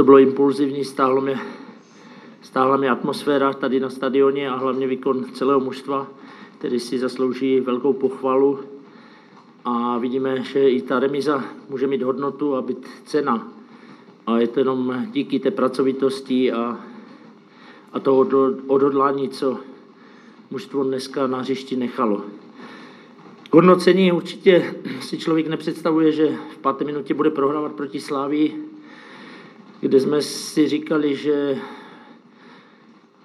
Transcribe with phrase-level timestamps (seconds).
[0.00, 1.40] to bylo impulzivní, stáhlo mě,
[2.42, 6.06] stáhla mě atmosféra tady na stadioně a hlavně výkon celého mužstva,
[6.58, 8.60] který si zaslouží velkou pochvalu.
[9.64, 13.48] A vidíme, že i ta remiza může mít hodnotu a být cena.
[14.26, 16.80] A je to jenom díky té pracovitosti a,
[17.92, 18.26] a toho
[18.66, 19.58] odhodlání, co
[20.50, 22.22] mužstvo dneska na hřišti nechalo.
[23.52, 28.70] Hodnocení určitě si člověk nepředstavuje, že v páté minutě bude prohrávat proti Slávii,
[29.80, 31.58] kde jsme si říkali, že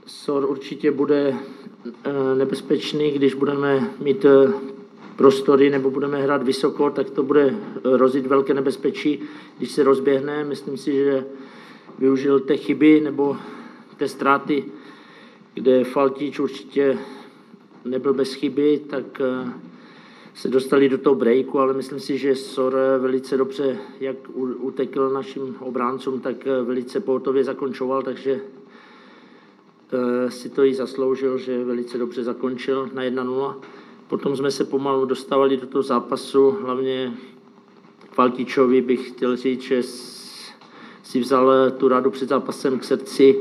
[0.05, 1.35] SOR určitě bude
[1.85, 4.53] eh, nebezpečný, když budeme mít eh,
[5.15, 9.19] prostory nebo budeme hrát vysoko, tak to bude eh, rozit velké nebezpečí,
[9.57, 10.43] když se rozběhne.
[10.43, 11.25] Myslím si, že
[11.99, 13.37] využil té chyby nebo
[13.97, 14.65] té ztráty,
[15.53, 16.97] kde Faltič určitě
[17.85, 19.21] nebyl bez chyby, tak
[20.35, 24.15] se dostali do toho breaku, ale myslím si, že Sor velice dobře, jak
[24.59, 28.39] utekl našim obráncům, tak velice pohotově zakončoval, takže
[29.93, 33.55] eh, si to i zasloužil, že velice dobře zakončil na 1-0.
[34.07, 37.13] Potom jsme se pomalu dostávali do toho zápasu, hlavně
[38.11, 39.83] Faltičovi bych chtěl říct, že
[41.03, 43.39] si vzal tu radu před zápasem k srdci,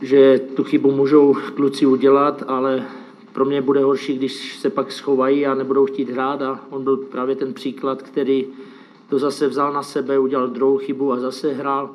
[0.00, 2.86] že tu chybu můžou kluci udělat, ale
[3.32, 6.42] pro mě bude horší, když se pak schovají a nebudou chtít hrát.
[6.42, 8.46] A on byl právě ten příklad, který
[9.08, 11.90] to zase vzal na sebe, udělal druhou chybu a zase hrál,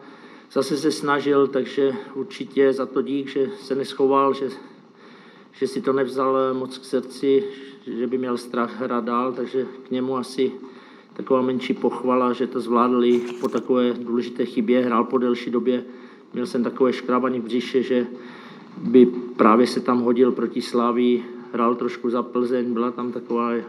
[0.52, 4.50] zase se snažil, takže určitě za to dík, že se neschoval, že,
[5.52, 7.44] že si to nevzal moc k srdci,
[7.88, 10.52] že by měl strach hrát dál, takže k němu asi
[11.14, 15.84] taková menší pochvala, že to zvládli po takové důležité chybě, hrál po delší době,
[16.34, 18.08] měl jsem takové škrábaní v břiše, že
[18.82, 19.06] by
[19.38, 23.64] právě se tam hodil proti Slávii, hrál trošku za Plzeň, byla tam taková e,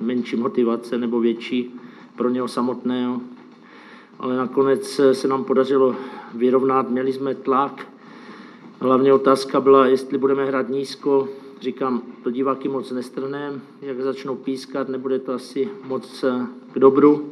[0.00, 1.74] menší motivace nebo větší
[2.16, 3.20] pro něho samotného.
[4.18, 5.96] Ale nakonec se nám podařilo
[6.34, 7.86] vyrovnat, měli jsme tlak.
[8.80, 11.28] Hlavně otázka byla, jestli budeme hrát nízko.
[11.60, 17.30] Říkám, to diváky moc nestrnem, jak začnou pískat, nebude to asi moc e, k dobru.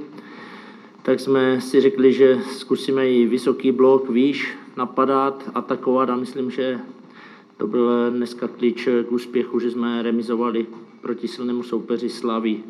[1.03, 6.81] Tak jsme si řekli, že zkusíme i vysoký blok výš, napadat, atakovat a myslím, že
[7.57, 10.67] to byl dneska klíč k úspěchu, že jsme remizovali
[11.01, 12.63] proti silnému soupeři Slavy.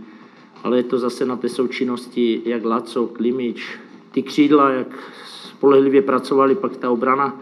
[0.64, 3.78] Ale je to zase na té součinnosti, jak Laco, Klimič,
[4.10, 7.40] ty křídla, jak spolehlivě pracovali, pak ta obrana,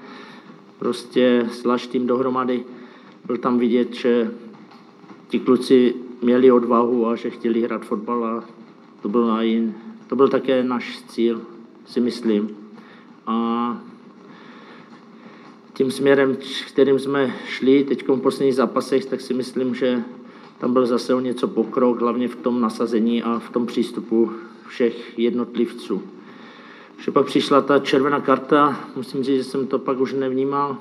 [0.78, 2.64] prostě slaž tým dohromady.
[3.26, 4.30] Byl tam vidět, že
[5.28, 8.44] ti kluci měli odvahu a že chtěli hrát fotbal a
[9.02, 9.72] to byl, aj,
[10.06, 11.40] to byl také náš cíl,
[11.86, 12.56] si myslím.
[13.26, 13.36] A
[15.76, 16.36] tím směrem,
[16.68, 20.02] kterým jsme šli teď v posledních zápasech, tak si myslím, že
[20.58, 24.32] tam byl zase o něco pokrok, hlavně v tom nasazení a v tom přístupu
[24.68, 26.02] všech jednotlivců.
[26.98, 30.76] Že pak přišla ta červená karta, musím říct, že jsem to pak už nevnímal.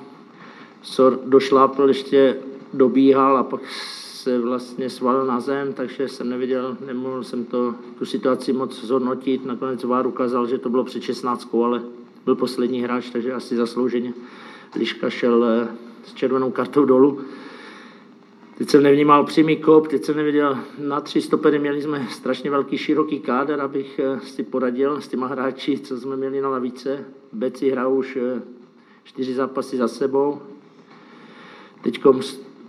[0.82, 2.36] Sor došlápl, ještě
[2.74, 8.04] dobíhal a pak se vlastně svalil na zem, takže jsem neviděl, nemohl jsem to, tu
[8.04, 9.44] situaci moc zhodnotit.
[9.44, 11.82] Nakonec Vár ukázal, že to bylo před 16, ale
[12.24, 14.12] byl poslední hráč, takže asi zaslouženě
[14.74, 15.68] Liška šel eh,
[16.04, 17.20] s červenou kartou dolů.
[18.58, 22.78] Teď jsem nevnímal přímý kop, teď jsem neviděl na tři stopery, měli jsme strašně velký,
[22.78, 27.04] široký káder, abych eh, si poradil s těma hráči, co jsme měli na lavice.
[27.32, 28.42] Beci hrál už eh,
[29.04, 30.40] čtyři zápasy za sebou.
[31.82, 32.00] Teď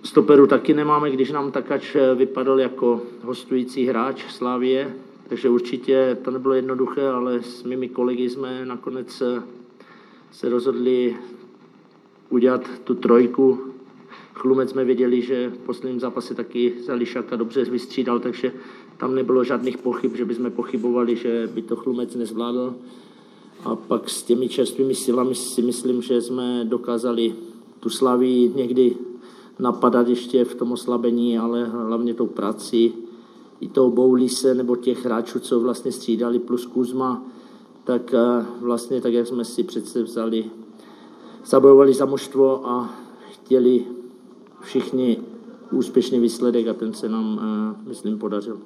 [0.04, 4.94] stoperu taky nemáme, když nám Takač vypadal jako hostující hráč Slávie,
[5.28, 9.24] takže určitě to nebylo jednoduché, ale s mými kolegy jsme nakonec
[10.32, 11.18] se rozhodli
[12.30, 13.60] udělat tu trojku.
[14.34, 18.52] Chlumec jsme věděli, že v posledním zápase taky za Lišaka dobře vystřídal, takže
[18.98, 22.76] tam nebylo žádných pochyb, že bychom pochybovali, že by to Chlumec nezvládl.
[23.66, 27.36] A pak s těmi čerstvými silami si myslím, že jsme dokázali
[27.80, 28.96] tu slaví někdy
[29.60, 32.94] napadat ještě v tom oslabení, ale hlavně tou prací
[33.60, 37.26] i toho Boulise nebo těch hráčů, co vlastně střídali, plus Kuzma,
[37.84, 39.64] tak eh, vlastně tak, jak jsme si
[40.04, 40.46] vzali,
[41.46, 42.90] zabojovali za mužstvo a
[43.32, 43.86] chtěli
[44.62, 45.18] všichni
[45.72, 48.58] úspěšný výsledek a ten se nám, eh, myslím, podařil.